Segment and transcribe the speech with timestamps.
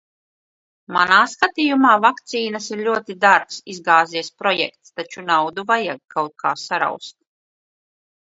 [0.95, 7.17] Manā skatījumā vakcīnas ir ļoti dārgs izgāzies projekts, taču naudu vajag kaut kā saraust...